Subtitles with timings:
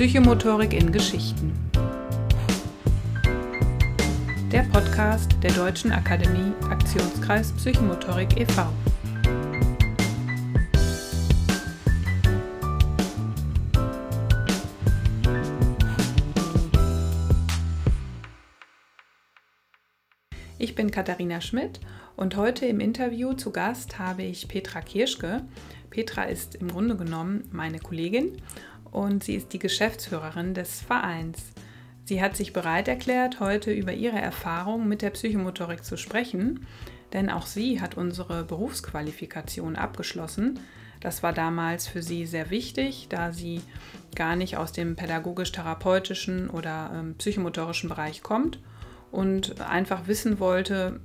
[0.00, 1.52] Psychomotorik in Geschichten.
[4.50, 8.66] Der Podcast der Deutschen Akademie Aktionskreis Psychomotorik e.V.
[20.56, 21.80] Ich bin Katharina Schmidt
[22.16, 25.42] und heute im Interview zu Gast habe ich Petra Kirschke.
[25.90, 28.40] Petra ist im Grunde genommen meine Kollegin
[28.92, 31.38] und sie ist die Geschäftsführerin des Vereins.
[32.04, 36.66] Sie hat sich bereit erklärt, heute über ihre Erfahrungen mit der Psychomotorik zu sprechen,
[37.12, 40.58] denn auch sie hat unsere Berufsqualifikation abgeschlossen.
[41.00, 43.62] Das war damals für sie sehr wichtig, da sie
[44.14, 48.60] gar nicht aus dem pädagogisch-therapeutischen oder ähm, psychomotorischen Bereich kommt
[49.10, 51.00] und einfach wissen wollte,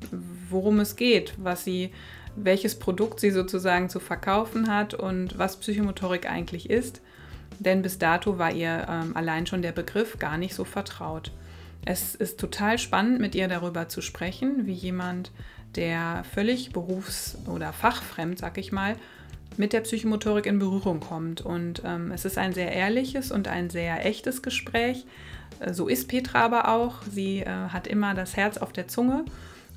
[0.50, 1.92] worum es geht, was sie,
[2.36, 7.02] welches Produkt sie sozusagen zu verkaufen hat und was Psychomotorik eigentlich ist.
[7.60, 11.32] Denn bis dato war ihr ähm, allein schon der Begriff gar nicht so vertraut.
[11.86, 15.32] Es ist total spannend, mit ihr darüber zu sprechen, wie jemand,
[15.76, 18.96] der völlig berufs- oder fachfremd, sag ich mal,
[19.58, 21.42] mit der Psychomotorik in Berührung kommt.
[21.42, 25.06] Und ähm, es ist ein sehr ehrliches und ein sehr echtes Gespräch.
[25.60, 27.02] Äh, so ist Petra aber auch.
[27.04, 29.26] Sie äh, hat immer das Herz auf der Zunge.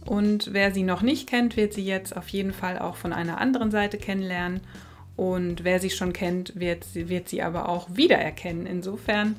[0.05, 3.39] Und wer sie noch nicht kennt, wird sie jetzt auf jeden Fall auch von einer
[3.39, 4.61] anderen Seite kennenlernen.
[5.19, 8.67] Und wer sie schon kennt, wird, wird sie aber auch wiedererkennen.
[8.67, 9.35] Insofern,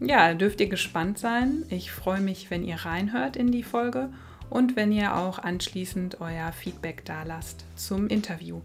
[0.00, 1.66] ja, dürft ihr gespannt sein.
[1.68, 4.10] Ich freue mich, wenn ihr reinhört in die Folge
[4.48, 8.62] und wenn ihr auch anschließend euer Feedback da lasst zum Interview.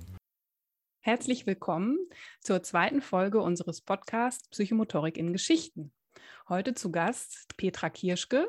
[1.02, 1.97] Herzlich willkommen
[2.39, 5.91] zur zweiten Folge unseres Podcasts Psychomotorik in Geschichten.
[6.47, 8.47] Heute zu Gast Petra Kirschke,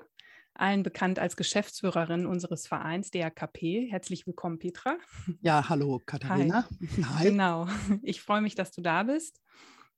[0.55, 3.89] allen bekannt als Geschäftsführerin unseres Vereins DAKP.
[3.91, 4.97] Herzlich willkommen, Petra.
[5.41, 6.69] Ja, hallo, Katharina.
[6.81, 7.05] Hi.
[7.05, 7.25] Hi.
[7.31, 7.67] Genau.
[8.03, 9.41] Ich freue mich, dass du da bist,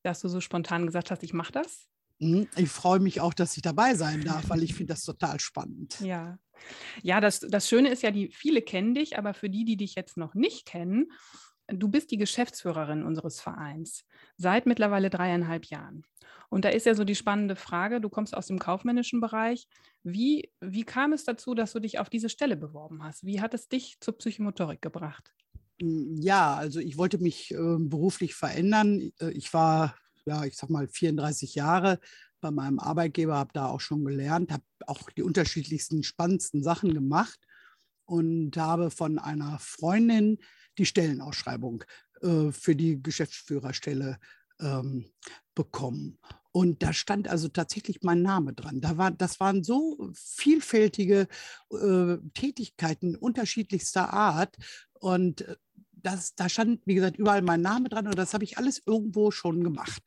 [0.02, 1.86] dass du so spontan gesagt hast, ich mache das.
[2.18, 5.40] Mhm, ich freue mich auch, dass ich dabei sein darf, weil ich finde das total
[5.40, 5.96] spannend.
[6.06, 6.38] Ja,
[7.02, 9.94] ja das, das Schöne ist ja, die viele kennen dich, aber für die, die dich
[9.94, 11.12] jetzt noch nicht kennen,
[11.68, 14.04] du bist die Geschäftsführerin unseres Vereins
[14.36, 16.04] seit mittlerweile dreieinhalb Jahren.
[16.48, 19.66] Und da ist ja so die spannende Frage, du kommst aus dem kaufmännischen Bereich.
[20.02, 23.24] Wie, wie kam es dazu, dass du dich auf diese Stelle beworben hast?
[23.24, 25.34] Wie hat es dich zur Psychomotorik gebracht?
[25.80, 29.10] Hm, ja, also ich wollte mich äh, beruflich verändern.
[29.20, 31.98] Äh, ich war, ja, ich sag mal, 34 Jahre
[32.40, 37.40] bei meinem Arbeitgeber, habe da auch schon gelernt, habe auch die unterschiedlichsten, spannendsten Sachen gemacht
[38.04, 40.38] und habe von einer Freundin
[40.78, 41.84] die Stellenausschreibung
[42.22, 44.18] äh, für die Geschäftsführerstelle
[44.60, 45.10] ähm,
[45.54, 46.18] bekommen.
[46.52, 48.80] Und da stand also tatsächlich mein Name dran.
[48.80, 51.28] Da war, das waren so vielfältige
[51.70, 54.56] äh, Tätigkeiten unterschiedlichster Art.
[54.94, 55.56] Und äh,
[55.92, 58.06] das, da stand, wie gesagt, überall mein Name dran.
[58.06, 60.02] Und das habe ich alles irgendwo schon gemacht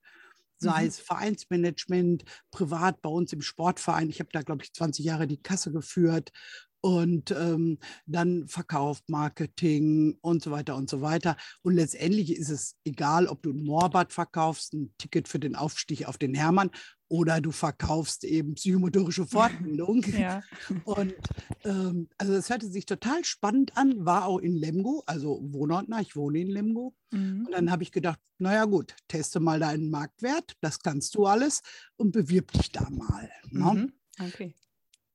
[0.59, 0.87] sei mhm.
[0.87, 4.09] es Vereinsmanagement, privat bei uns im Sportverein.
[4.09, 6.31] Ich habe da, glaube ich, 20 Jahre die Kasse geführt
[6.81, 11.35] und ähm, dann Verkauf, Marketing und so weiter und so weiter.
[11.61, 16.07] Und letztendlich ist es egal, ob du ein Moorbad verkaufst, ein Ticket für den Aufstieg
[16.07, 16.71] auf den Hermann
[17.09, 20.03] oder du verkaufst eben psychomotorische Fortbildung.
[20.17, 20.41] ja.
[20.85, 21.15] Und
[21.65, 26.15] ähm, also das hörte sich total spannend an, war auch in Lemgo, also wohnortnah, ich
[26.15, 26.93] wohne in Lemgo.
[27.11, 27.45] Mhm.
[27.47, 31.61] Und dann habe ich gedacht, naja gut, teste mal deinen Marktwert, das kannst du alles
[31.97, 33.29] und bewirb dich da mal.
[33.49, 33.73] Ne?
[33.73, 33.93] Mhm.
[34.27, 34.53] Okay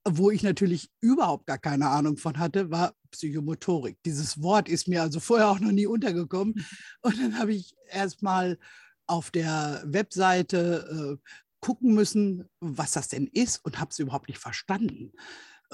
[0.07, 3.97] wo ich natürlich überhaupt gar keine Ahnung von hatte, war Psychomotorik.
[4.05, 6.55] Dieses Wort ist mir also vorher auch noch nie untergekommen.
[7.01, 8.59] Und dann habe ich erst mal
[9.07, 14.39] auf der Webseite äh, gucken müssen, was das denn ist und habe es überhaupt nicht
[14.39, 15.13] verstanden,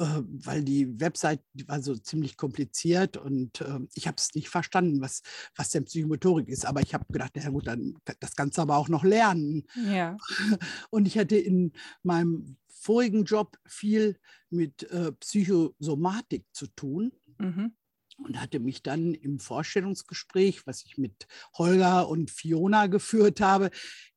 [0.05, 5.01] weil die Website die war so ziemlich kompliziert und äh, ich habe es nicht verstanden,
[5.01, 5.23] was,
[5.55, 6.65] was denn Psychomotorik ist.
[6.65, 9.65] Aber ich habe gedacht, na gut, dann das du aber auch noch lernen.
[9.75, 10.17] Ja.
[10.91, 11.73] Und ich hatte in
[12.03, 14.19] meinem vorigen Job viel
[14.49, 17.13] mit äh, Psychosomatik zu tun.
[17.39, 17.73] Mhm.
[18.19, 23.71] Und hatte mich dann im Vorstellungsgespräch, was ich mit Holger und Fiona geführt habe,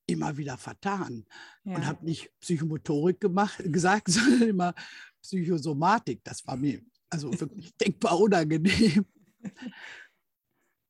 [0.07, 1.25] immer wieder vertan.
[1.63, 1.75] Ja.
[1.75, 4.74] Und habe nicht Psychomotorik gemacht, gesagt, sondern immer
[5.23, 6.23] Psychosomatik.
[6.23, 9.05] Das war mir also wirklich denkbar unangenehm.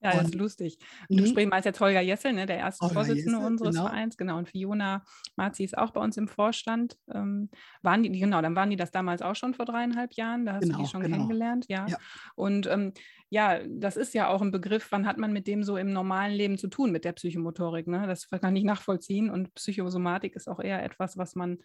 [0.03, 0.77] Ja, das ist lustig.
[1.07, 1.27] Und du mhm.
[1.27, 3.87] sprichst meist jetzt Holger Jessel, ne, der erste Holger Vorsitzende Jessel, unseres genau.
[3.87, 4.37] Vereins, genau.
[4.37, 5.05] Und Fiona
[5.37, 6.97] Marzi ist auch bei uns im Vorstand.
[7.13, 7.49] Ähm,
[7.83, 10.45] waren die, genau, dann waren die das damals auch schon vor dreieinhalb Jahren.
[10.45, 11.15] Da hast genau, du die schon genau.
[11.15, 11.85] kennengelernt, ja.
[11.87, 11.97] ja.
[12.35, 12.91] Und ähm,
[13.33, 16.33] ja, das ist ja auch ein Begriff, wann hat man mit dem so im normalen
[16.33, 17.87] Leben zu tun, mit der Psychomotorik?
[17.87, 18.05] Ne?
[18.05, 19.31] Das kann ich nachvollziehen.
[19.31, 21.57] Und Psychosomatik ist auch eher etwas, was man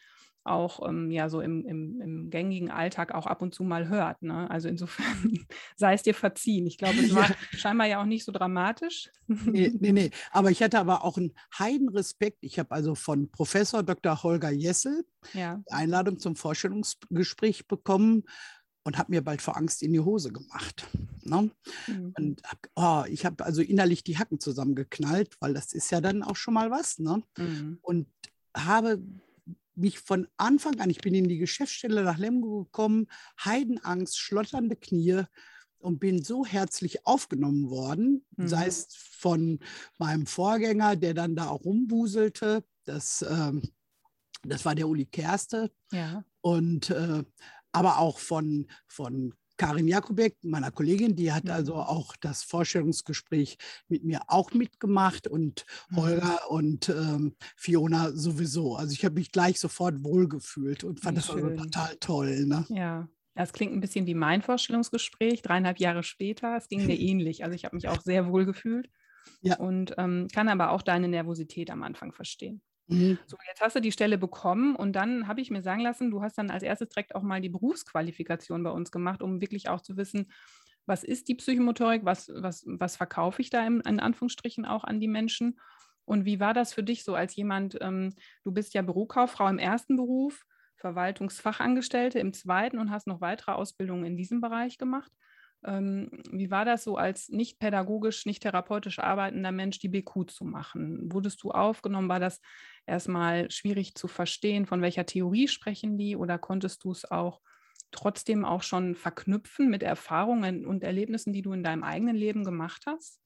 [0.44, 4.22] auch ähm, ja so im, im, im, gängigen Alltag auch ab und zu mal hört.
[4.22, 4.50] Ne?
[4.50, 5.44] Also insofern
[5.76, 6.66] sei es dir verziehen.
[6.66, 7.36] Ich glaube, es war ja.
[7.50, 9.10] scheinbar ja auch nicht so dramatisch.
[9.26, 10.10] Nee, nee, nee.
[10.30, 12.38] Aber ich hatte aber auch einen Heidenrespekt.
[12.40, 14.22] Ich habe also von Professor Dr.
[14.22, 15.04] Holger Jessel
[15.34, 15.62] ja.
[15.68, 18.24] Einladung zum Vorstellungsgespräch bekommen
[18.84, 20.86] und habe mir bald vor Angst in die Hose gemacht.
[21.22, 21.50] Ne?
[21.86, 22.14] Mhm.
[22.16, 26.22] Und hab, oh, ich habe also innerlich die Hacken zusammengeknallt, weil das ist ja dann
[26.22, 26.98] auch schon mal was.
[26.98, 27.22] Ne?
[27.36, 27.78] Mhm.
[27.82, 28.06] Und
[28.56, 29.02] habe
[29.74, 33.06] mich von Anfang an, ich bin in die Geschäftsstelle nach Lemgo gekommen,
[33.44, 35.22] Heidenangst, schlotternde Knie
[35.78, 38.48] und bin so herzlich aufgenommen worden, mhm.
[38.48, 39.60] sei es von
[39.98, 43.62] meinem Vorgänger, der dann da auch rumbuselte, das, ähm,
[44.42, 45.70] das war der Uli Kerste.
[45.92, 46.24] Ja.
[46.40, 47.24] Und äh,
[47.72, 51.80] aber auch von, von Karin Jakubek, meiner Kollegin, die hat also mhm.
[51.80, 55.96] auch das Vorstellungsgespräch mit mir auch mitgemacht und mhm.
[55.96, 58.76] Holger und ähm, Fiona sowieso.
[58.76, 62.46] Also ich habe mich gleich sofort wohlgefühlt und fand das also total toll.
[62.46, 62.64] Ne?
[62.70, 63.08] Ja.
[63.34, 66.56] Das klingt ein bisschen wie mein Vorstellungsgespräch, dreieinhalb Jahre später.
[66.56, 67.44] Es ging mir ähnlich.
[67.44, 68.90] Also ich habe mich auch sehr wohl gefühlt
[69.42, 69.56] ja.
[69.58, 72.62] und ähm, kann aber auch deine Nervosität am Anfang verstehen.
[72.88, 73.18] Mhm.
[73.26, 76.22] So, jetzt hast du die Stelle bekommen und dann habe ich mir sagen lassen, du
[76.22, 79.80] hast dann als erstes direkt auch mal die Berufsqualifikation bei uns gemacht, um wirklich auch
[79.82, 80.30] zu wissen,
[80.86, 85.00] was ist die Psychomotorik, was, was, was verkaufe ich da im, in Anführungsstrichen auch an
[85.00, 85.58] die Menschen
[86.04, 88.14] und wie war das für dich so als jemand, ähm,
[88.44, 90.44] du bist ja Bürokauffrau im ersten Beruf,
[90.76, 95.12] Verwaltungsfachangestellte im zweiten und hast noch weitere Ausbildungen in diesem Bereich gemacht.
[95.64, 100.44] Ähm, wie war das so als nicht pädagogisch, nicht therapeutisch arbeitender Mensch, die BQ zu
[100.44, 101.12] machen?
[101.12, 102.08] Wurdest du aufgenommen?
[102.08, 102.40] War das
[102.86, 107.40] erstmal schwierig zu verstehen, von welcher Theorie sprechen die oder konntest du es auch
[107.90, 112.84] trotzdem auch schon verknüpfen mit Erfahrungen und Erlebnissen, die du in deinem eigenen Leben gemacht
[112.86, 113.20] hast?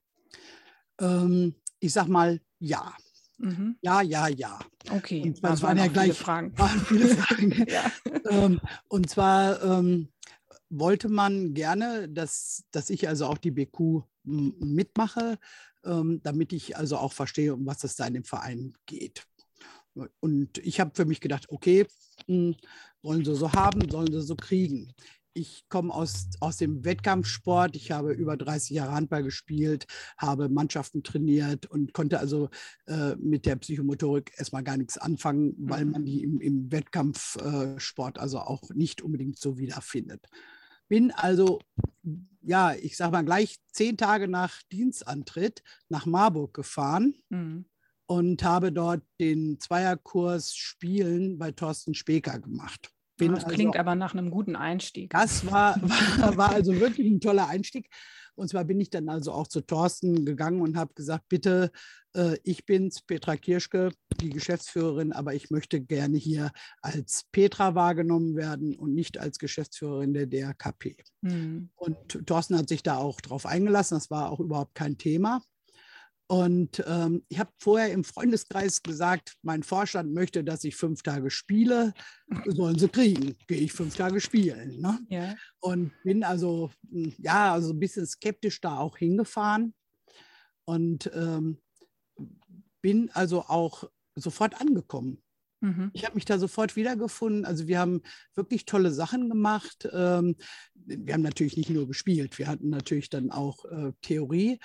[1.00, 2.94] Ähm, ich sag mal ja.
[3.38, 3.76] Mhm.
[3.82, 4.58] Ja, ja, ja.
[4.90, 6.52] Okay, und das waren ja gleich Fragen.
[6.58, 7.64] Waren viele Fragen.
[7.66, 7.90] ja.
[8.30, 10.08] ähm, und zwar ähm,
[10.72, 15.38] wollte man gerne, dass, dass ich also auch die BQ mitmache,
[15.84, 19.26] ähm, damit ich also auch verstehe, um was es da in dem Verein geht.
[20.20, 21.86] Und ich habe für mich gedacht, okay,
[22.26, 22.54] mh,
[23.02, 24.94] wollen sie so haben, sollen sie so kriegen.
[25.34, 27.74] Ich komme aus, aus dem Wettkampfsport.
[27.74, 29.86] Ich habe über 30 Jahre Handball gespielt,
[30.18, 32.48] habe Mannschaften trainiert und konnte also
[32.86, 35.90] äh, mit der Psychomotorik erstmal gar nichts anfangen, weil mhm.
[35.90, 40.26] man die im, im Wettkampfsport äh, also auch nicht unbedingt so wiederfindet.
[40.92, 41.58] Bin also,
[42.42, 47.64] ja, ich sage mal gleich zehn Tage nach Dienstantritt nach Marburg gefahren mhm.
[48.04, 52.92] und habe dort den Zweierkurs Spielen bei Thorsten Speker gemacht.
[53.16, 55.08] Bin das klingt also, aber nach einem guten Einstieg.
[55.14, 55.80] Das war,
[56.18, 57.88] war, war also wirklich ein toller Einstieg.
[58.34, 61.70] Und zwar bin ich dann also auch zu Thorsten gegangen und habe gesagt, bitte,
[62.14, 63.90] äh, ich bin's, Petra Kirschke,
[64.20, 66.50] die Geschäftsführerin, aber ich möchte gerne hier
[66.80, 70.96] als Petra wahrgenommen werden und nicht als Geschäftsführerin der DRKP.
[71.22, 71.70] Mhm.
[71.76, 75.42] Und Thorsten hat sich da auch drauf eingelassen, das war auch überhaupt kein Thema.
[76.32, 81.28] Und ähm, ich habe vorher im Freundeskreis gesagt, mein Vorstand möchte, dass ich fünf Tage
[81.28, 81.92] spiele.
[82.46, 84.80] Sollen sie kriegen, gehe ich fünf Tage spielen.
[84.80, 84.98] Ne?
[85.10, 85.34] Ja.
[85.60, 89.74] Und bin also, hm, ja, also ein bisschen skeptisch da auch hingefahren.
[90.64, 91.58] Und ähm,
[92.80, 93.84] bin also auch
[94.14, 95.22] sofort angekommen.
[95.60, 95.90] Mhm.
[95.92, 97.44] Ich habe mich da sofort wiedergefunden.
[97.44, 98.00] Also wir haben
[98.34, 99.86] wirklich tolle Sachen gemacht.
[99.92, 100.36] Ähm,
[100.72, 104.58] wir haben natürlich nicht nur gespielt, wir hatten natürlich dann auch äh, Theorie.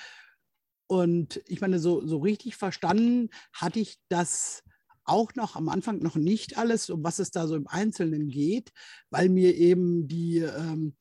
[0.88, 4.64] Und ich meine, so, so richtig verstanden hatte ich das
[5.04, 8.72] auch noch am Anfang noch nicht alles, um was es da so im Einzelnen geht,
[9.10, 10.96] weil mir eben die, ähm,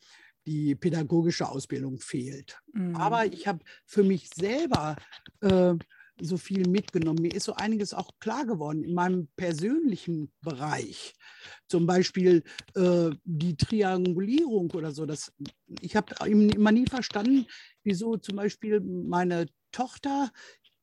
[0.46, 2.60] die pädagogische Ausbildung fehlt.
[2.72, 2.94] Mhm.
[2.96, 4.96] Aber ich habe für mich selber
[5.40, 5.74] äh,
[6.20, 7.22] so viel mitgenommen.
[7.22, 11.14] Mir ist so einiges auch klar geworden in meinem persönlichen Bereich.
[11.68, 12.42] Zum Beispiel
[12.74, 15.06] äh, die Triangulierung oder so.
[15.06, 15.32] Das,
[15.80, 17.46] ich habe immer nie verstanden,
[17.82, 20.30] wieso zum Beispiel meine Tochter,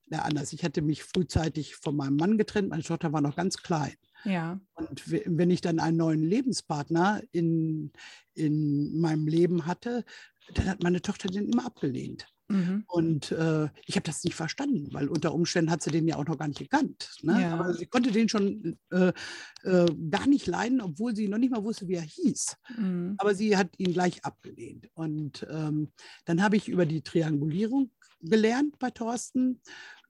[0.08, 3.58] na anders, ich hatte mich frühzeitig von meinem Mann getrennt, meine Tochter war noch ganz
[3.58, 3.96] klein.
[4.26, 4.60] Ja.
[4.76, 7.92] Und wenn ich dann einen neuen Lebenspartner in,
[8.34, 10.06] in meinem Leben hatte,
[10.54, 12.28] dann hat meine Tochter den immer abgelehnt.
[12.50, 12.84] Mhm.
[12.88, 16.26] Und äh, ich habe das nicht verstanden, weil unter Umständen hat sie den ja auch
[16.26, 17.10] noch gar nicht gekannt.
[17.22, 17.42] Ne?
[17.42, 17.54] Ja.
[17.54, 19.12] Aber sie konnte den schon äh,
[19.64, 22.58] äh, gar nicht leiden, obwohl sie noch nicht mal wusste, wie er hieß.
[22.78, 23.16] Mhm.
[23.18, 24.90] Aber sie hat ihn gleich abgelehnt.
[24.94, 25.92] Und ähm,
[26.26, 29.62] dann habe ich über die Triangulierung gelernt bei Thorsten,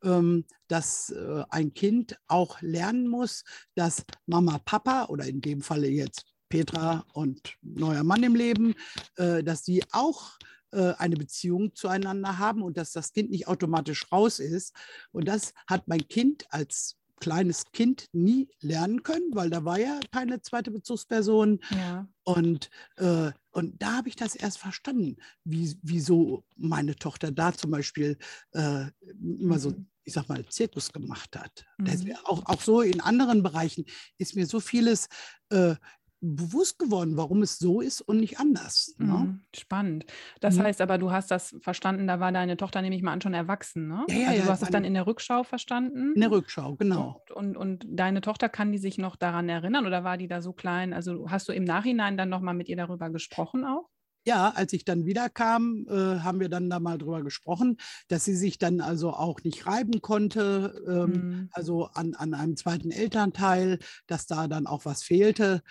[0.04, 3.44] ähm, dass äh, ein Kind auch lernen muss,
[3.76, 8.76] dass Mama, Papa oder in dem Falle jetzt Petra und neuer Mann im Leben,
[9.16, 10.38] äh, dass sie auch
[10.74, 14.74] eine Beziehung zueinander haben und dass das Kind nicht automatisch raus ist.
[15.12, 19.98] Und das hat mein Kind als kleines Kind nie lernen können, weil da war ja
[20.12, 21.62] keine zweite Bezugsperson.
[21.70, 22.06] Ja.
[22.24, 25.16] Und, äh, und da habe ich das erst verstanden,
[25.46, 28.18] wie, wieso meine Tochter da zum Beispiel
[28.52, 28.88] äh,
[29.22, 29.88] immer so, mhm.
[30.04, 31.64] ich sag mal, Zirkus gemacht hat.
[31.78, 32.14] Mhm.
[32.26, 33.86] auch, auch so in anderen Bereichen
[34.18, 35.08] ist mir so vieles
[35.50, 35.76] äh,
[36.24, 38.96] bewusst geworden, warum es so ist und nicht anders.
[38.98, 39.06] Ne?
[39.06, 40.06] Mhm, spannend.
[40.40, 40.64] Das mhm.
[40.64, 43.34] heißt aber, du hast das verstanden, da war deine Tochter, nehme ich mal an, schon
[43.34, 44.06] erwachsen, ne?
[44.10, 46.14] Ja, ja, also du hast es dann in der Rückschau verstanden?
[46.16, 47.22] In der Rückschau, genau.
[47.30, 50.42] Und, und, und, deine Tochter, kann die sich noch daran erinnern oder war die da
[50.42, 50.94] so klein?
[50.94, 53.90] Also hast du im Nachhinein dann nochmal mit ihr darüber gesprochen auch?
[54.26, 57.78] Ja, als ich dann wiederkam, äh, haben wir dann da mal drüber gesprochen,
[58.08, 61.50] dass sie sich dann also auch nicht reiben konnte, ähm, mhm.
[61.52, 65.62] also an, an einem zweiten Elternteil, dass da dann auch was fehlte.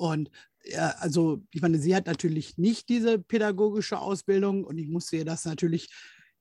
[0.00, 0.30] Und
[0.64, 5.26] ja, also ich meine, sie hat natürlich nicht diese pädagogische Ausbildung und ich musste ihr
[5.26, 5.90] das natürlich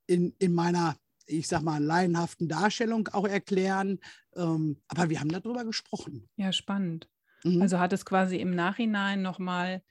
[0.08, 4.00] in, in meiner, ich sag mal, laienhaften Darstellung auch erklären.
[4.34, 6.30] Ähm, aber wir haben darüber gesprochen.
[6.38, 7.10] Ja, spannend.
[7.44, 7.62] Mhm.
[7.62, 9.82] Also hat es quasi im Nachhinein nochmal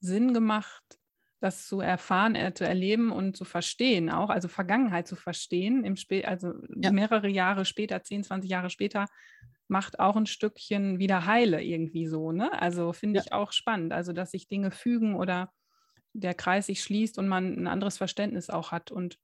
[0.00, 0.84] Sinn gemacht,
[1.40, 5.96] das zu erfahren, äh, zu erleben und zu verstehen, auch, also Vergangenheit zu verstehen, im
[5.96, 6.92] Spä also ja.
[6.92, 9.06] mehrere Jahre später, 10, 20 Jahre später,
[9.68, 12.32] macht auch ein Stückchen wieder heile irgendwie so.
[12.32, 12.50] Ne?
[12.60, 13.22] Also finde ja.
[13.24, 13.92] ich auch spannend.
[13.92, 15.52] Also, dass sich Dinge fügen oder
[16.12, 19.18] der Kreis sich schließt und man ein anderes Verständnis auch hat und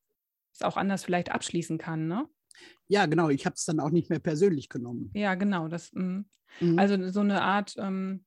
[0.52, 2.08] es auch anders vielleicht abschließen kann.
[2.08, 2.26] Ne?
[2.88, 3.28] Ja, genau.
[3.28, 5.10] Ich habe es dann auch nicht mehr persönlich genommen.
[5.14, 5.68] Ja, genau.
[5.68, 6.22] Das, mm.
[6.60, 6.78] mhm.
[6.78, 8.24] Also so eine Art, ähm,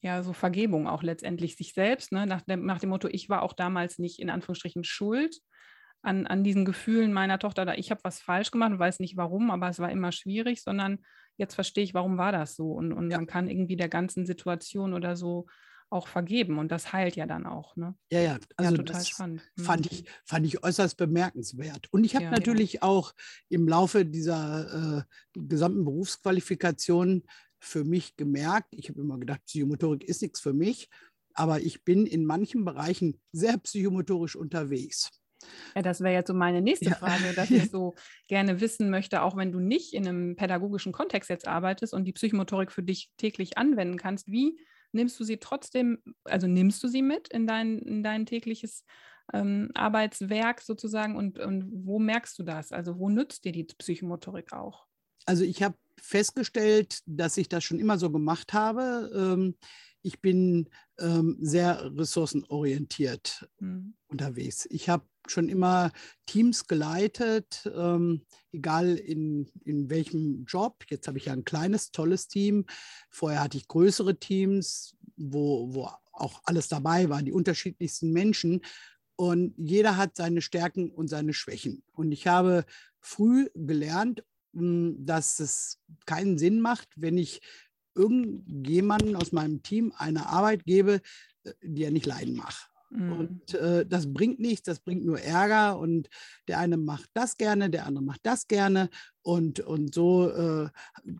[0.00, 2.24] ja, so Vergebung auch letztendlich sich selbst, ne?
[2.24, 5.40] nach, dem, nach dem Motto, ich war auch damals nicht in Anführungsstrichen schuld
[6.02, 9.16] an, an diesen Gefühlen meiner Tochter oder ich habe was falsch gemacht und weiß nicht
[9.16, 11.00] warum, aber es war immer schwierig, sondern
[11.38, 12.72] jetzt verstehe ich, warum war das so.
[12.72, 13.16] Und, und ja.
[13.16, 15.46] man kann irgendwie der ganzen Situation oder so
[15.90, 17.74] auch vergeben und das heilt ja dann auch.
[17.76, 17.94] Ne?
[18.12, 19.42] Ja, ja, also ja, total spannend.
[19.56, 19.62] Mhm.
[19.62, 21.86] Fand ich, fand ich äußerst bemerkenswert.
[21.90, 22.82] Und ich habe ja, natürlich ja.
[22.82, 23.14] auch
[23.48, 27.22] im Laufe dieser äh, gesamten Berufsqualifikation
[27.58, 30.88] für mich gemerkt, ich habe immer gedacht, Psychomotorik ist nichts für mich,
[31.34, 35.10] aber ich bin in manchen Bereichen sehr psychomotorisch unterwegs.
[35.74, 36.94] Ja, das wäre jetzt so meine nächste ja.
[36.94, 37.94] Frage, dass ich so
[38.26, 42.12] gerne wissen möchte, auch wenn du nicht in einem pädagogischen Kontext jetzt arbeitest und die
[42.12, 44.58] Psychomotorik für dich täglich anwenden kannst, wie
[44.92, 48.84] nimmst du sie trotzdem, also nimmst du sie mit in dein, in dein tägliches
[49.32, 52.72] ähm, Arbeitswerk sozusagen und, und wo merkst du das?
[52.72, 54.86] Also wo nützt dir die Psychomotorik auch?
[55.26, 59.10] Also ich habe festgestellt, dass ich das schon immer so gemacht habe.
[59.14, 59.56] Ähm,
[60.02, 63.94] ich bin ähm, sehr ressourcenorientiert mhm.
[64.06, 64.66] unterwegs.
[64.70, 65.92] Ich habe schon immer
[66.26, 70.84] Teams geleitet, ähm, egal in, in welchem Job.
[70.88, 72.66] Jetzt habe ich ja ein kleines, tolles Team.
[73.10, 78.62] Vorher hatte ich größere Teams, wo, wo auch alles dabei war, die unterschiedlichsten Menschen.
[79.16, 81.82] Und jeder hat seine Stärken und seine Schwächen.
[81.92, 82.64] Und ich habe
[83.00, 84.22] früh gelernt,
[84.54, 87.40] hm, dass es keinen Sinn macht, wenn ich
[87.94, 91.00] irgendjemanden aus meinem Team eine Arbeit gebe,
[91.44, 92.70] äh, die er nicht leiden macht.
[92.90, 93.12] Mhm.
[93.12, 95.78] Und äh, das bringt nichts, das bringt nur Ärger.
[95.78, 96.08] Und
[96.46, 98.90] der eine macht das gerne, der andere macht das gerne.
[99.22, 100.68] Und, und so äh,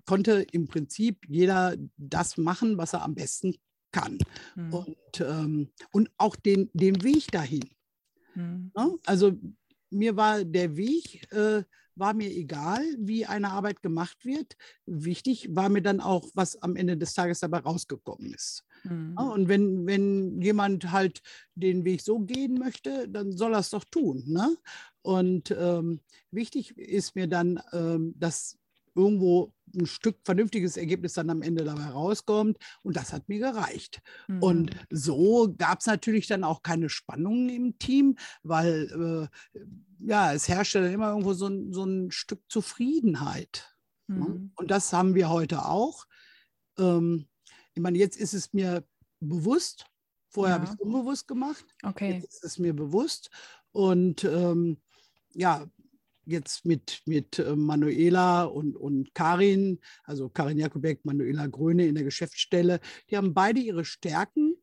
[0.07, 3.55] konnte im Prinzip jeder das machen, was er am besten
[3.93, 4.19] kann.
[4.55, 4.75] Mhm.
[4.75, 7.69] Und, ähm, und auch den, den Weg dahin.
[8.35, 8.73] Mhm.
[8.77, 8.87] Ja?
[8.87, 8.99] Ne?
[9.05, 9.33] Also
[9.91, 11.63] mir war der Weg, äh,
[11.95, 14.57] war mir egal, wie eine Arbeit gemacht wird.
[14.87, 18.65] Wichtig war mir dann auch, was am Ende des Tages dabei rausgekommen ist.
[18.85, 19.16] Mhm.
[19.16, 21.23] Und wenn, wenn jemand halt
[21.54, 24.25] den Weg so gehen möchte, dann soll er es doch tun.
[24.26, 24.56] Ne?
[25.02, 28.58] Und ähm, wichtig ist mir dann, ähm, dass
[28.94, 32.58] irgendwo ein Stück vernünftiges Ergebnis dann am Ende dabei rauskommt.
[32.82, 34.02] Und das hat mir gereicht.
[34.26, 34.42] Mhm.
[34.42, 39.61] Und so gab es natürlich dann auch keine Spannungen im Team, weil äh,
[40.00, 43.75] ja, es herrschte dann immer irgendwo so ein, so ein Stück Zufriedenheit.
[44.06, 44.25] Ne?
[44.28, 44.52] Mhm.
[44.56, 46.06] Und das haben wir heute auch.
[46.78, 47.26] Ähm,
[47.78, 48.85] ich meine, jetzt ist es mir
[49.20, 49.87] bewusst.
[50.30, 50.61] Vorher ja.
[50.61, 51.64] habe ich es unbewusst gemacht.
[51.85, 52.14] Okay.
[52.14, 53.30] Jetzt ist es mir bewusst.
[53.70, 54.78] Und ähm,
[55.32, 55.64] ja,
[56.25, 62.02] jetzt mit, mit äh, Manuela und, und Karin, also Karin Jakubek, Manuela Gröne in der
[62.02, 64.56] Geschäftsstelle, die haben beide ihre Stärken.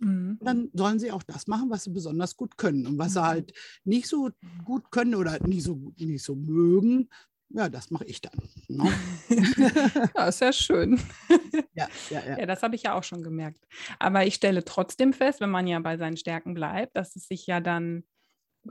[0.00, 0.40] Mhm.
[0.42, 2.88] Dann sollen sie auch das machen, was sie besonders gut können.
[2.88, 3.14] Und was mhm.
[3.14, 3.52] sie halt
[3.84, 4.30] nicht so
[4.64, 7.08] gut können oder nicht so, nicht so mögen,
[7.50, 8.38] ja, das mache ich dann.
[8.68, 8.92] Ne?
[10.14, 11.00] ja, ist ja schön.
[11.74, 12.38] ja, ja, ja.
[12.40, 13.66] ja, das habe ich ja auch schon gemerkt.
[13.98, 17.46] Aber ich stelle trotzdem fest, wenn man ja bei seinen Stärken bleibt, dass es sich
[17.46, 18.04] ja dann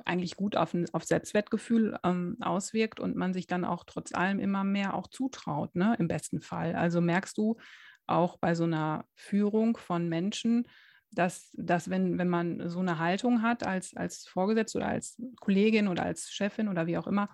[0.05, 4.63] eigentlich gut auf, auf Selbstwertgefühl ähm, auswirkt und man sich dann auch trotz allem immer
[4.63, 6.75] mehr auch zutraut, ne, im besten Fall.
[6.75, 7.57] Also merkst du
[8.05, 10.67] auch bei so einer Führung von Menschen,
[11.11, 15.87] dass, dass wenn, wenn man so eine Haltung hat als, als Vorgesetzte oder als Kollegin
[15.87, 17.29] oder als Chefin oder wie auch immer,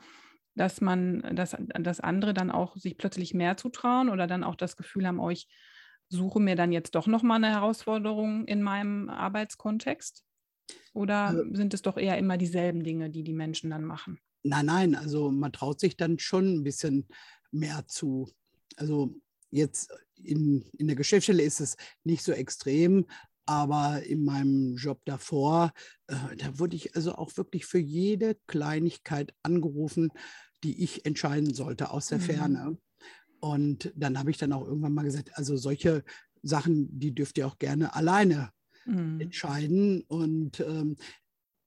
[0.55, 4.77] dass man, dass, dass andere dann auch sich plötzlich mehr zutrauen oder dann auch das
[4.77, 5.47] Gefühl haben, oh, ich
[6.09, 10.23] suche mir dann jetzt doch nochmal eine Herausforderung in meinem Arbeitskontext?
[10.93, 14.19] Oder äh, sind es doch eher immer dieselben Dinge, die die Menschen dann machen?
[14.43, 17.07] Nein, nein, also man traut sich dann schon ein bisschen
[17.51, 18.29] mehr zu.
[18.75, 19.15] Also
[19.49, 23.05] jetzt in, in der Geschäftsstelle ist es nicht so extrem,
[23.45, 25.71] aber in meinem Job davor,
[26.07, 30.09] äh, da wurde ich also auch wirklich für jede Kleinigkeit angerufen,
[30.63, 32.23] die ich entscheiden sollte aus der mhm.
[32.23, 32.77] Ferne.
[33.39, 36.03] Und dann habe ich dann auch irgendwann mal gesagt, also solche
[36.41, 38.51] Sachen, die dürft ihr auch gerne alleine
[38.85, 39.19] mhm.
[39.19, 40.03] entscheiden.
[40.07, 40.95] Und ähm,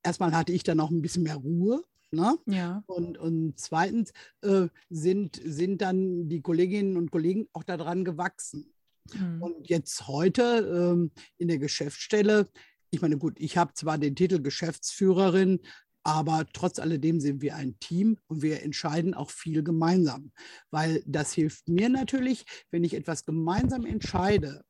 [0.02, 1.82] erstmal hatte ich dann auch ein bisschen mehr Ruhe.
[2.10, 2.38] Ne?
[2.46, 2.82] Ja.
[2.86, 8.72] Und, und zweitens äh, sind, sind dann die Kolleginnen und Kollegen auch daran gewachsen.
[9.14, 9.42] Mhm.
[9.42, 12.48] Und jetzt heute ähm, in der Geschäftsstelle,
[12.90, 15.60] ich meine, gut, ich habe zwar den Titel Geschäftsführerin,
[16.06, 20.30] aber trotz alledem sind wir ein Team und wir entscheiden auch viel gemeinsam,
[20.70, 24.64] weil das hilft mir natürlich, wenn ich etwas gemeinsam entscheide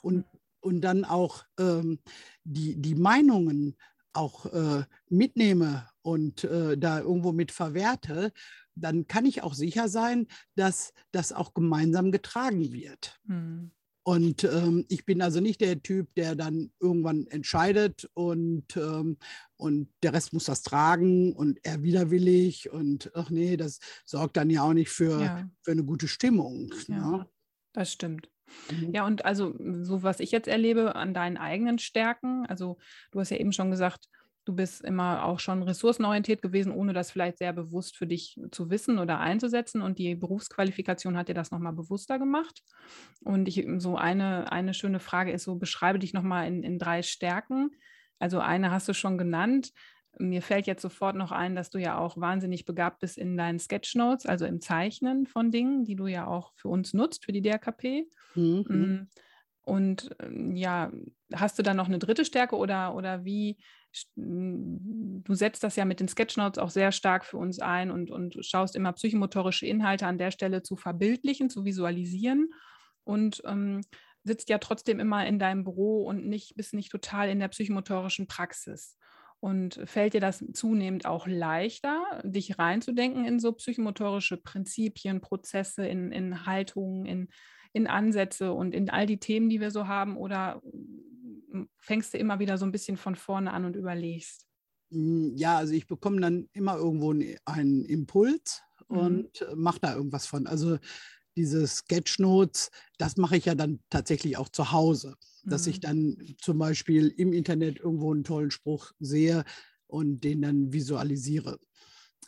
[0.00, 0.24] und,
[0.60, 1.98] und dann auch ähm,
[2.44, 3.76] die, die Meinungen
[4.14, 8.32] auch äh, mitnehme und äh, da irgendwo mit verwerte,
[8.74, 10.26] dann kann ich auch sicher sein,
[10.56, 13.20] dass das auch gemeinsam getragen wird.
[13.24, 13.72] Mhm.
[14.08, 19.18] Und ähm, ich bin also nicht der Typ, der dann irgendwann entscheidet und, ähm,
[19.58, 24.48] und der Rest muss das tragen und er widerwillig und ach nee, das sorgt dann
[24.48, 25.50] ja auch nicht für, ja.
[25.60, 26.72] für eine gute Stimmung.
[26.86, 27.18] Ja.
[27.18, 27.26] Ne?
[27.74, 28.30] Das stimmt.
[28.70, 28.94] Mhm.
[28.94, 32.78] Ja, und also so was ich jetzt erlebe an deinen eigenen Stärken, also
[33.10, 34.08] du hast ja eben schon gesagt,
[34.48, 38.70] Du bist immer auch schon ressourcenorientiert gewesen, ohne das vielleicht sehr bewusst für dich zu
[38.70, 39.82] wissen oder einzusetzen.
[39.82, 42.62] Und die Berufsqualifikation hat dir das nochmal bewusster gemacht.
[43.20, 47.02] Und ich, so eine, eine schöne Frage ist so, beschreibe dich nochmal in, in drei
[47.02, 47.72] Stärken.
[48.18, 49.70] Also eine hast du schon genannt.
[50.18, 53.58] Mir fällt jetzt sofort noch ein, dass du ja auch wahnsinnig begabt bist in deinen
[53.58, 57.42] Sketchnotes, also im Zeichnen von Dingen, die du ja auch für uns nutzt, für die
[57.42, 58.08] DRKP.
[58.34, 58.64] Mhm.
[58.66, 59.08] Mm.
[59.68, 60.90] Und ähm, ja,
[61.34, 63.58] hast du dann noch eine dritte Stärke oder, oder wie,
[64.16, 68.36] du setzt das ja mit den Sketchnotes auch sehr stark für uns ein und, und
[68.44, 72.50] schaust immer psychomotorische Inhalte an der Stelle zu verbildlichen, zu visualisieren
[73.04, 73.80] und ähm,
[74.24, 78.26] sitzt ja trotzdem immer in deinem Büro und nicht, bist nicht total in der psychomotorischen
[78.26, 78.96] Praxis.
[79.40, 86.10] Und fällt dir das zunehmend auch leichter, dich reinzudenken in so psychomotorische Prinzipien, Prozesse, in,
[86.10, 87.28] in Haltungen, in,
[87.72, 90.16] in Ansätze und in all die Themen, die wir so haben?
[90.16, 90.60] Oder
[91.78, 94.46] fängst du immer wieder so ein bisschen von vorne an und überlegst?
[94.90, 97.10] Hm, ja, also ich bekomme dann immer irgendwo
[97.44, 98.96] einen Impuls mhm.
[98.96, 100.46] und mache da irgendwas von.
[100.46, 100.78] Also
[101.36, 105.50] diese Sketchnotes, das mache ich ja dann tatsächlich auch zu Hause, mhm.
[105.50, 105.80] dass ich mhm.
[105.82, 109.44] dann zum Beispiel im Internet irgendwo einen tollen Spruch sehe
[109.86, 111.58] und den dann visualisiere.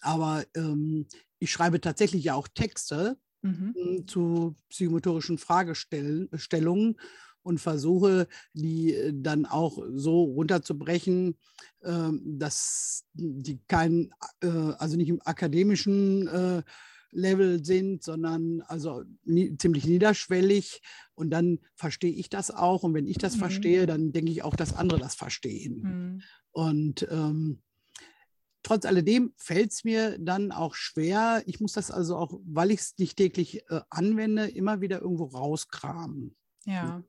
[0.00, 1.06] Aber ähm,
[1.38, 3.74] ich schreibe tatsächlich ja auch Texte mhm.
[3.74, 6.96] Hm, zu psychomotorischen Fragestellungen
[7.42, 11.37] und versuche, die äh, dann auch so runterzubrechen,
[11.83, 14.11] ähm, dass die kein,
[14.42, 16.62] äh, also nicht im akademischen äh,
[17.12, 20.81] Level sind, sondern also nie, ziemlich niederschwellig.
[21.14, 22.83] Und dann verstehe ich das auch.
[22.83, 23.40] Und wenn ich das mhm.
[23.40, 25.81] verstehe, dann denke ich auch, dass andere das verstehen.
[25.83, 26.22] Mhm.
[26.53, 27.62] Und ähm,
[28.62, 31.42] trotz alledem fällt es mir dann auch schwer.
[31.46, 35.24] Ich muss das also auch, weil ich es nicht täglich äh, anwende, immer wieder irgendwo
[35.24, 36.37] rauskramen.
[36.64, 37.03] Ja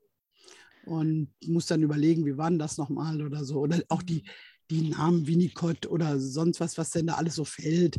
[0.84, 3.60] und muss dann überlegen, wie war denn das nochmal oder so.
[3.60, 4.24] Oder auch die,
[4.70, 7.98] die Namen Winnicott oder sonst was, was denn da alles so fällt.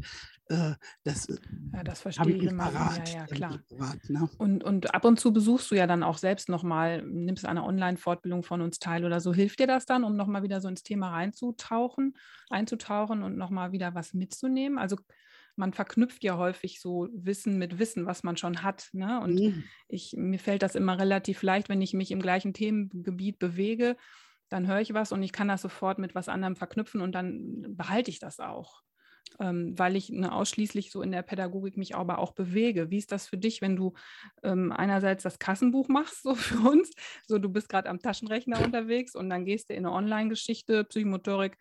[0.50, 1.38] Äh, das, äh,
[1.74, 2.69] ja, das verstehe ich immer.
[2.69, 3.60] Parat, ja, ja, klar.
[3.69, 4.30] Parat, ne?
[4.38, 8.43] und, und ab und zu besuchst du ja dann auch selbst nochmal, nimmst eine Online-Fortbildung
[8.43, 9.34] von uns teil oder so.
[9.34, 12.17] Hilft dir das dann, um nochmal wieder so ins Thema reinzutauchen,
[12.50, 14.78] einzutauchen und nochmal wieder was mitzunehmen?
[14.78, 14.98] Also
[15.56, 18.89] man verknüpft ja häufig so Wissen mit Wissen, was man schon hat.
[18.94, 19.20] Ne?
[19.22, 19.63] Und mhm.
[19.88, 23.96] ich, mir fällt das immer relativ leicht, wenn ich mich im gleichen Themengebiet bewege,
[24.50, 27.76] dann höre ich was und ich kann das sofort mit was anderem verknüpfen und dann
[27.76, 28.82] behalte ich das auch.
[29.39, 32.92] Ähm, weil ich ne, ausschließlich so in der Pädagogik mich aber auch bewege.
[32.92, 33.94] Wie ist das für dich, wenn du
[34.44, 36.92] ähm, einerseits das Kassenbuch machst, so für uns,
[37.26, 41.58] so du bist gerade am Taschenrechner unterwegs und dann gehst du in eine Online-Geschichte, Psychomotorik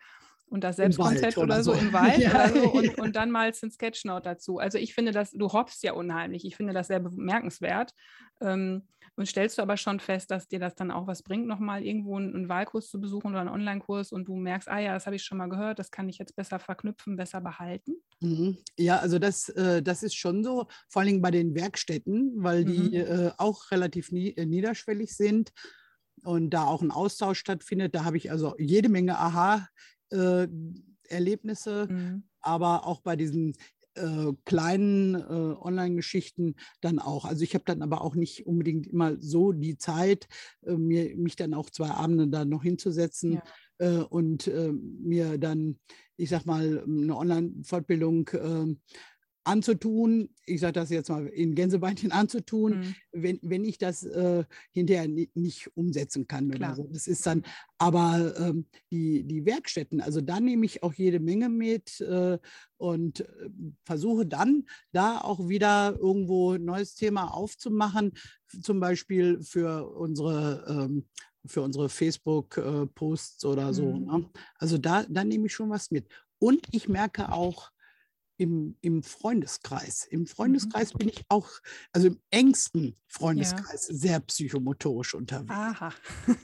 [0.47, 2.29] und das Selbstkonzept oder, oder, so im Wald ja.
[2.29, 4.59] oder so und, und dann mal ein Sketchnote dazu.
[4.59, 6.45] Also ich finde das, du hoppst ja unheimlich.
[6.45, 7.93] Ich finde das sehr bemerkenswert.
[8.41, 8.83] Ähm,
[9.15, 12.17] und stellst du aber schon fest, dass dir das dann auch was bringt, nochmal irgendwo
[12.17, 15.15] einen, einen Wahlkurs zu besuchen oder einen Online-Kurs und du merkst, ah ja, das habe
[15.15, 17.93] ich schon mal gehört, das kann ich jetzt besser verknüpfen, besser behalten?
[18.21, 18.57] Mhm.
[18.77, 22.89] Ja, also das, äh, das ist schon so, vor allem bei den Werkstätten, weil die
[22.89, 22.93] mhm.
[22.93, 25.51] äh, auch relativ nie, äh, niederschwellig sind
[26.23, 27.93] und da auch ein Austausch stattfindet.
[27.93, 29.69] Da habe ich also jede Menge Aha-Erlebnisse,
[30.13, 30.47] äh,
[31.89, 32.23] mhm.
[32.41, 33.55] aber auch bei diesen
[33.95, 37.25] äh, kleinen äh, Online-Geschichten dann auch.
[37.25, 40.27] Also ich habe dann aber auch nicht unbedingt immer so die Zeit,
[40.65, 43.43] äh, mir, mich dann auch zwei Abende da noch hinzusetzen ja.
[43.79, 45.79] Äh, und äh, mir dann,
[46.17, 48.79] ich sag mal, eine Online-Fortbildung ähm,
[49.43, 52.95] anzutun, ich sage das jetzt mal in Gänsebeinchen anzutun, mhm.
[53.11, 56.53] wenn, wenn ich das äh, hinterher nicht umsetzen kann.
[56.53, 56.87] Oder so.
[56.91, 57.43] Das ist dann,
[57.77, 62.37] aber ähm, die, die Werkstätten, also da nehme ich auch jede Menge mit äh,
[62.77, 63.25] und äh,
[63.85, 68.13] versuche dann da auch wieder irgendwo ein neues Thema aufzumachen,
[68.61, 71.05] zum Beispiel für unsere ähm,
[71.45, 73.91] für unsere Facebook-Posts oder so.
[73.91, 74.05] Mhm.
[74.05, 74.29] Ne?
[74.55, 76.07] Also da, da nehme ich schon was mit.
[76.39, 77.71] Und ich merke auch,
[78.37, 80.05] im, im Freundeskreis.
[80.05, 80.97] Im Freundeskreis mhm.
[80.99, 81.49] bin ich auch,
[81.91, 83.95] also im engsten Freundeskreis, ja.
[83.95, 85.51] sehr psychomotorisch unterwegs.
[85.51, 85.93] Aha.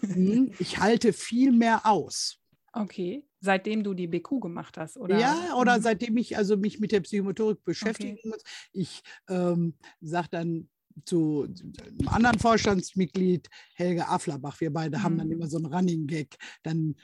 [0.02, 2.38] Mhm, ich halte viel mehr aus.
[2.72, 5.18] Okay, seitdem du die BQ gemacht hast, oder?
[5.18, 5.82] Ja, oder mhm.
[5.82, 8.30] seitdem ich also mich mit der Psychomotorik beschäftigen okay.
[8.30, 8.44] muss.
[8.72, 10.70] Ich ähm, sage dann
[11.06, 14.60] zu einem anderen Vorstandsmitglied, Helge Afflerbach.
[14.60, 15.04] Wir beide mhm.
[15.04, 15.34] haben dann mhm.
[15.34, 16.38] immer so einen Running Gag.
[16.64, 16.96] Dann,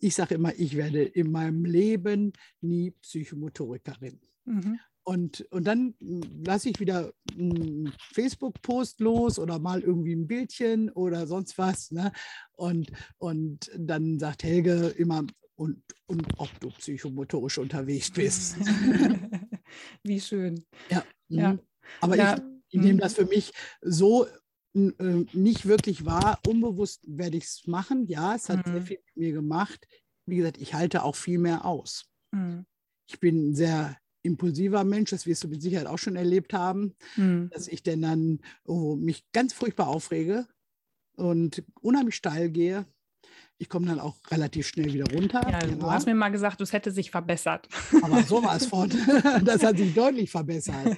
[0.00, 4.20] ich sage immer, ich werde in meinem Leben nie Psychomotorikerin.
[4.44, 4.78] Mhm.
[5.04, 11.26] Und, und dann lasse ich wieder einen Facebook-Post los oder mal irgendwie ein Bildchen oder
[11.26, 11.90] sonst was.
[11.90, 12.12] Ne?
[12.52, 15.24] Und, und dann sagt Helge immer,
[15.56, 18.56] und, und ob du psychomotorisch unterwegs bist.
[20.02, 20.64] Wie schön.
[20.90, 21.04] Ja.
[21.28, 21.52] ja.
[21.54, 21.60] Mhm.
[22.00, 22.36] Aber ja.
[22.68, 24.26] ich, nehme das für mich so
[24.74, 26.38] äh, nicht wirklich wahr.
[26.46, 28.06] Unbewusst werde ich es machen.
[28.06, 28.72] Ja, es hat mhm.
[28.72, 29.86] sehr viel mit mir gemacht.
[30.26, 32.06] Wie gesagt, ich halte auch viel mehr aus.
[32.32, 32.66] Mhm.
[33.08, 37.50] Ich bin sehr impulsiver Mensch, das wirst du mit Sicherheit auch schon erlebt haben, mhm.
[37.52, 40.46] dass ich denn dann oh, mich ganz furchtbar aufrege
[41.16, 42.86] und unheimlich steil gehe.
[43.58, 45.40] Ich komme dann auch relativ schnell wieder runter.
[45.48, 45.92] Ja, du ja.
[45.92, 47.68] hast mir mal gesagt, es hätte sich verbessert.
[48.02, 48.90] Aber sowas von.
[49.44, 50.96] Das hat sich deutlich verbessert.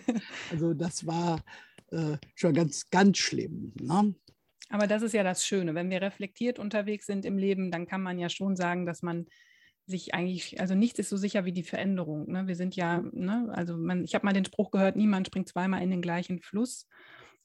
[0.50, 1.42] Also das war
[1.90, 3.72] äh, schon ganz, ganz schlimm.
[3.80, 4.14] Ne?
[4.70, 5.74] Aber das ist ja das Schöne.
[5.74, 9.26] Wenn wir reflektiert unterwegs sind im Leben, dann kann man ja schon sagen, dass man
[9.86, 12.30] sich eigentlich, also nichts ist so sicher wie die Veränderung.
[12.30, 12.46] Ne?
[12.46, 15.82] Wir sind ja, ne, also man, ich habe mal den Spruch gehört, niemand springt zweimal
[15.82, 16.88] in den gleichen Fluss,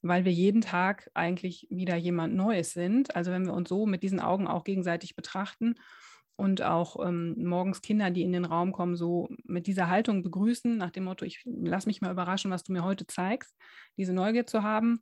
[0.01, 3.15] weil wir jeden Tag eigentlich wieder jemand Neues sind.
[3.15, 5.75] Also wenn wir uns so mit diesen Augen auch gegenseitig betrachten
[6.37, 10.77] und auch ähm, morgens Kinder, die in den Raum kommen, so mit dieser Haltung begrüßen,
[10.77, 13.53] nach dem Motto, ich lass mich mal überraschen, was du mir heute zeigst,
[13.97, 15.01] diese Neugier zu haben,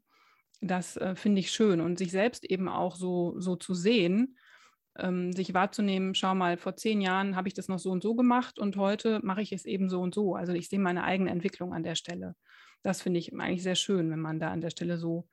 [0.61, 4.37] das äh, finde ich schön und sich selbst eben auch so, so zu sehen
[4.99, 8.15] ähm, sich wahrzunehmen, schau mal, vor zehn Jahren habe ich das noch so und so
[8.15, 10.35] gemacht und heute mache ich es eben so und so.
[10.35, 12.35] Also ich sehe meine eigene Entwicklung an der Stelle.
[12.83, 15.27] Das finde ich eigentlich sehr schön, wenn man da an der Stelle so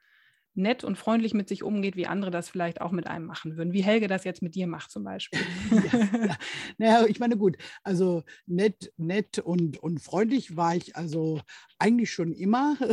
[0.55, 3.73] nett und freundlich mit sich umgeht, wie andere das vielleicht auch mit einem machen würden,
[3.73, 5.41] wie Helge das jetzt mit dir macht zum Beispiel.
[5.71, 6.37] ja, ja.
[6.79, 11.41] Naja, ich meine, gut, also nett, nett und, und freundlich war ich also
[11.79, 12.77] eigentlich schon immer.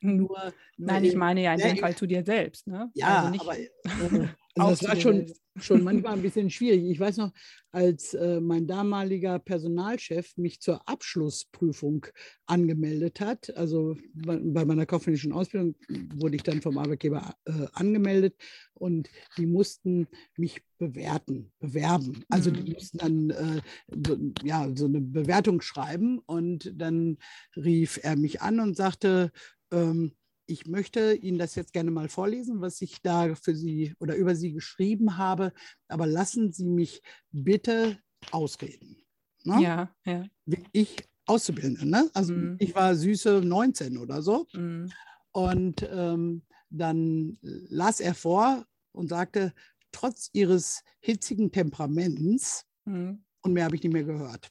[0.00, 0.16] Hm.
[0.16, 2.66] nur, Nein, ich meine ja in dem Fall zu dir selbst.
[2.66, 2.90] Ne?
[2.94, 6.84] Ja, also nicht, aber äh, also das war schon, schon manchmal ein bisschen schwierig.
[6.84, 7.32] Ich weiß noch,
[7.72, 12.06] als äh, mein damaliger Personalchef mich zur Abschlussprüfung
[12.46, 15.74] angemeldet hat, also bei, bei meiner kaufmännischen Ausbildung
[16.14, 18.36] wurde ich dann vom Arbeitgeber äh, angemeldet
[18.74, 22.24] und die mussten mich bewerten, bewerben.
[22.28, 22.72] Also die mhm.
[22.74, 23.60] mussten dann äh,
[24.06, 27.18] so, ja, so eine Bewertung schreiben und dann
[27.56, 29.32] rief er mich an und sagte,
[29.72, 30.12] ähm,
[30.46, 34.34] ich möchte Ihnen das jetzt gerne mal vorlesen, was ich da für Sie oder über
[34.34, 35.52] Sie geschrieben habe,
[35.88, 37.98] aber lassen Sie mich bitte
[38.30, 38.96] ausreden.
[39.44, 39.62] Ne?
[39.62, 40.24] Ja, ja.
[40.72, 42.10] Ich Auszubildende, ne?
[42.12, 42.56] Also mm.
[42.58, 44.46] ich war süße 19 oder so.
[44.52, 44.86] Mm.
[45.32, 49.54] Und ähm, dann las er vor und sagte,
[49.90, 53.12] trotz ihres hitzigen Temperaments, mm.
[53.40, 54.50] und mehr habe ich nicht mehr gehört.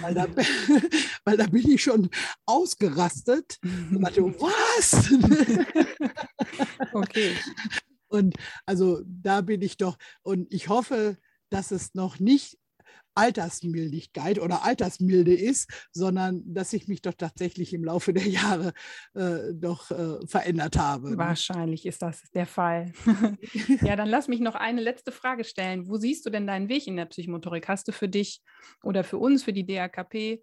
[0.00, 0.26] Weil da,
[1.24, 2.08] weil da bin ich schon
[2.46, 5.10] ausgerastet und dachte, was?
[6.92, 7.36] Okay.
[8.08, 8.34] Und
[8.66, 11.18] also da bin ich doch, und ich hoffe,
[11.50, 12.58] dass es noch nicht
[13.14, 18.72] Altersmildigkeit oder Altersmilde ist, sondern dass ich mich doch tatsächlich im Laufe der Jahre
[19.14, 21.16] äh, doch äh, verändert habe.
[21.16, 22.92] Wahrscheinlich ist das der Fall.
[23.82, 25.88] ja, dann lass mich noch eine letzte Frage stellen.
[25.88, 27.68] Wo siehst du denn deinen Weg in der Psychomotorik?
[27.68, 28.42] Hast du für dich
[28.82, 30.42] oder für uns, für die DRKP,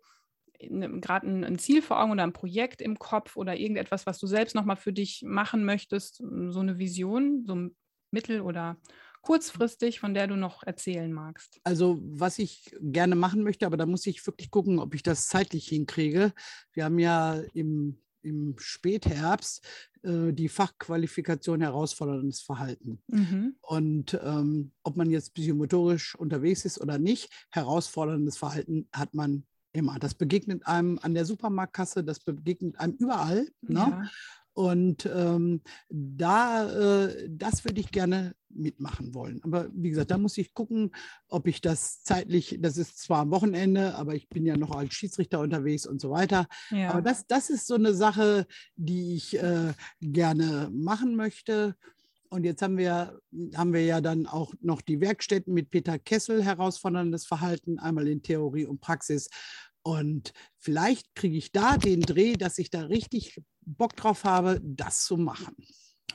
[0.69, 4.27] gerade ein, ein, Ziel vor Augen oder ein Projekt im Kopf oder irgendetwas, was du
[4.27, 7.75] selbst nochmal für dich machen möchtest, so eine Vision, so ein
[8.11, 8.77] Mittel- oder
[9.21, 11.59] kurzfristig, von der du noch erzählen magst?
[11.63, 15.27] Also, was ich gerne machen möchte, aber da muss ich wirklich gucken, ob ich das
[15.27, 16.33] zeitlich hinkriege.
[16.73, 19.65] Wir haben ja im im Spätherbst
[20.03, 23.01] äh, die Fachqualifikation herausforderndes Verhalten.
[23.07, 23.55] Mhm.
[23.61, 29.99] Und ähm, ob man jetzt psychomotorisch unterwegs ist oder nicht, herausforderndes Verhalten hat man immer.
[29.99, 33.47] Das begegnet einem an der Supermarktkasse, das begegnet einem überall.
[33.61, 33.79] Ne?
[33.79, 34.09] Ja.
[34.53, 39.41] Und ähm, da, äh, das würde ich gerne mitmachen wollen.
[39.43, 40.91] Aber wie gesagt, da muss ich gucken,
[41.29, 44.93] ob ich das zeitlich, das ist zwar am Wochenende, aber ich bin ja noch als
[44.93, 46.47] Schiedsrichter unterwegs und so weiter.
[46.69, 46.91] Ja.
[46.91, 51.77] Aber das, das ist so eine Sache, die ich äh, gerne machen möchte.
[52.33, 53.19] Und jetzt haben wir,
[53.55, 58.23] haben wir ja dann auch noch die Werkstätten mit Peter Kessel, herausforderndes Verhalten, einmal in
[58.23, 59.29] Theorie und Praxis.
[59.83, 65.03] Und vielleicht kriege ich da den Dreh, dass ich da richtig Bock drauf habe, das
[65.03, 65.57] zu machen.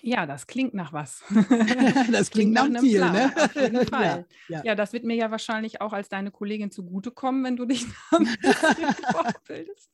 [0.03, 1.23] Ja, das klingt nach was.
[1.31, 3.33] das klingt, klingt nach, einem Ziel, Plan, ne?
[3.37, 4.27] Auf jeden Fall.
[4.49, 4.65] Ja, ja.
[4.65, 8.95] ja, das wird mir ja wahrscheinlich auch als deine Kollegin zugutekommen, wenn du dich bisschen
[9.13, 9.91] fortbildest.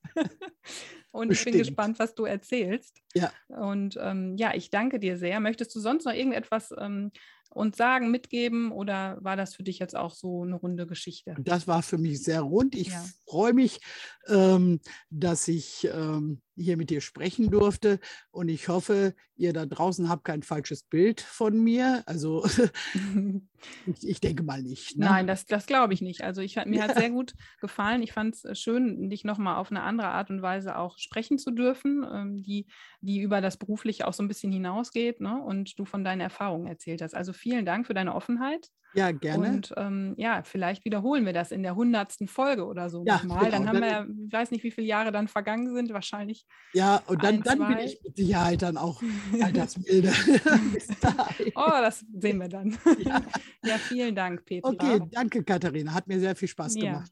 [1.10, 1.54] Und Bestimmt.
[1.54, 3.02] ich bin gespannt, was du erzählst.
[3.14, 3.32] Ja.
[3.48, 5.40] Und ähm, ja, ich danke dir sehr.
[5.40, 7.12] Möchtest du sonst noch irgendetwas ähm,
[7.54, 11.34] uns sagen, mitgeben oder war das für dich jetzt auch so eine runde Geschichte?
[11.38, 12.74] Das war für mich sehr rund.
[12.74, 13.04] Ich ja.
[13.26, 13.80] freue mich,
[14.28, 20.08] ähm, dass ich ähm, hier mit dir sprechen durfte und ich hoffe, ihr da draußen
[20.08, 22.02] habt kein falsches Bild von mir.
[22.06, 22.44] Also
[23.86, 24.96] ich, ich, denke mal nicht.
[24.96, 25.06] Ne?
[25.06, 26.22] Nein, das, das glaube ich nicht.
[26.22, 26.88] Also ich, mir ja.
[26.88, 28.02] hat sehr gut gefallen.
[28.02, 31.38] Ich fand es äh, schön, dich nochmal auf eine andere Art und Weise auch sprechen
[31.38, 32.66] zu dürfen, ähm, die,
[33.00, 35.40] die über das Berufliche auch so ein bisschen hinausgeht ne?
[35.42, 37.14] und du von deinen Erfahrungen erzählt hast.
[37.14, 38.68] Also vielen Dank für deine Offenheit.
[38.94, 39.48] Ja, gerne.
[39.48, 43.46] Und ähm, ja, vielleicht wiederholen wir das in der hundertsten Folge oder so ja, nochmal.
[43.46, 43.50] Genau.
[43.50, 46.44] Dann haben wir, ich weiß nicht, wie viele Jahre dann vergangen sind, wahrscheinlich.
[46.74, 49.02] Ja, und dann, ein, dann bin ich mit Sicherheit dann auch
[49.42, 50.12] altersmilde.
[51.54, 52.76] oh, das sehen wir dann.
[53.02, 53.20] Ja,
[53.64, 54.68] ja vielen Dank, Petra.
[54.68, 55.92] Okay, danke, Katharina.
[55.92, 57.10] Hat mir sehr viel Spaß gemacht.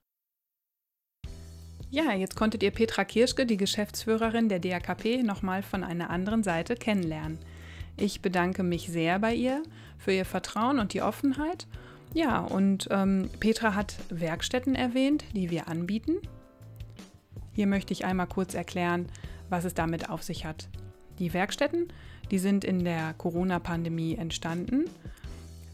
[1.90, 6.76] Ja, jetzt konntet ihr Petra Kirschke, die Geschäftsführerin der DAKP, nochmal von einer anderen Seite
[6.76, 7.38] kennenlernen.
[8.00, 9.62] Ich bedanke mich sehr bei ihr
[9.98, 11.66] für ihr Vertrauen und die Offenheit.
[12.14, 16.16] Ja, und ähm, Petra hat Werkstätten erwähnt, die wir anbieten.
[17.52, 19.06] Hier möchte ich einmal kurz erklären,
[19.50, 20.70] was es damit auf sich hat.
[21.18, 21.88] Die Werkstätten,
[22.30, 24.84] die sind in der Corona-Pandemie entstanden.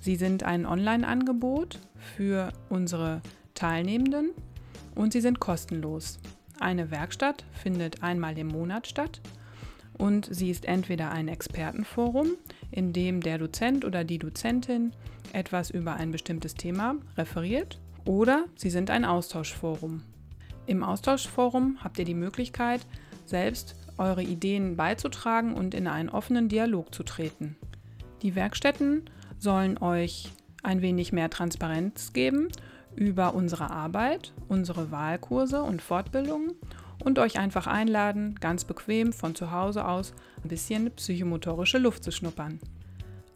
[0.00, 1.78] Sie sind ein Online-Angebot
[2.16, 3.22] für unsere
[3.54, 4.30] Teilnehmenden
[4.96, 6.18] und sie sind kostenlos.
[6.58, 9.20] Eine Werkstatt findet einmal im Monat statt
[9.98, 12.32] und sie ist entweder ein Expertenforum,
[12.70, 14.92] in dem der Dozent oder die Dozentin
[15.32, 20.02] etwas über ein bestimmtes Thema referiert, oder sie sind ein Austauschforum.
[20.66, 22.86] Im Austauschforum habt ihr die Möglichkeit,
[23.24, 27.56] selbst eure Ideen beizutragen und in einen offenen Dialog zu treten.
[28.22, 29.02] Die Werkstätten
[29.38, 30.32] sollen euch
[30.62, 32.48] ein wenig mehr Transparenz geben
[32.94, 36.52] über unsere Arbeit, unsere Wahlkurse und Fortbildungen
[37.06, 42.10] und euch einfach einladen, ganz bequem von zu Hause aus ein bisschen psychomotorische Luft zu
[42.10, 42.58] schnuppern.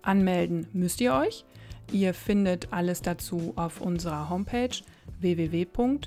[0.02, 1.44] Anmelden müsst ihr euch.
[1.92, 4.76] Ihr findet alles dazu auf unserer Homepage
[5.20, 6.00] www.dakp.de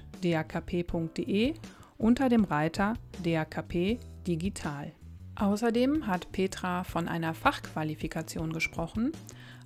[1.98, 3.98] unter dem Reiter DAKP
[4.28, 4.92] Digital.
[5.36, 9.14] Außerdem hat Petra von einer Fachqualifikation gesprochen.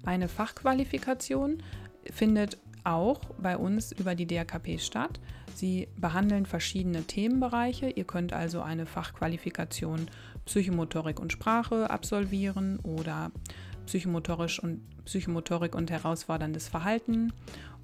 [0.05, 1.63] Eine Fachqualifikation
[2.11, 5.19] findet auch bei uns über die DRKP statt.
[5.53, 7.89] Sie behandeln verschiedene Themenbereiche.
[7.89, 10.07] Ihr könnt also eine Fachqualifikation
[10.45, 13.31] Psychomotorik und Sprache absolvieren oder
[13.85, 17.33] psychomotorisch und Psychomotorik und herausforderndes Verhalten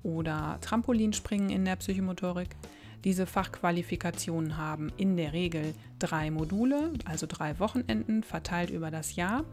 [0.03, 2.55] oder Trampolinspringen in der Psychomotorik.
[3.03, 9.43] Diese Fachqualifikationen haben in der Regel drei Module, also drei Wochenenden verteilt über das Jahr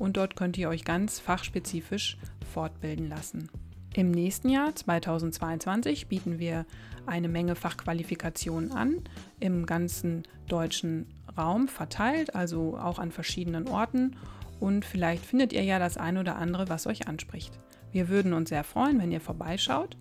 [0.00, 2.18] und dort könnt ihr euch ganz fachspezifisch
[2.52, 3.48] fortbilden lassen.
[3.96, 6.66] Im nächsten Jahr, 2022, bieten wir
[7.06, 8.96] eine Menge Fachqualifikationen an,
[9.40, 11.06] im ganzen deutschen
[11.38, 14.16] Raum verteilt, also auch an verschiedenen Orten.
[14.60, 17.58] Und vielleicht findet ihr ja das eine oder andere, was euch anspricht.
[17.90, 19.96] Wir würden uns sehr freuen, wenn ihr vorbeischaut.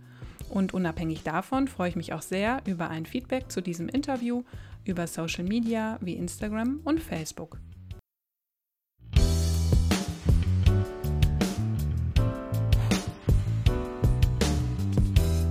[0.49, 4.43] Und unabhängig davon freue ich mich auch sehr über ein Feedback zu diesem Interview
[4.83, 7.59] über Social Media wie Instagram und Facebook.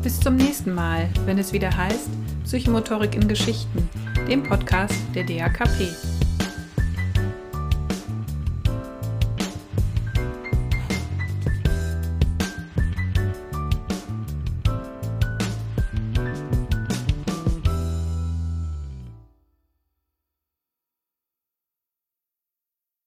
[0.04, 2.10] Bis zum nächsten Mal, wenn es wieder heißt
[2.44, 3.88] Psychomotorik in Geschichten,
[4.28, 6.13] dem Podcast der DAKP.